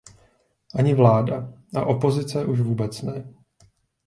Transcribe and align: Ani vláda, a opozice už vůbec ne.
Ani 0.75 0.93
vláda, 0.93 1.53
a 1.75 1.85
opozice 1.85 2.45
už 2.45 2.59
vůbec 2.61 3.01
ne. 3.01 3.33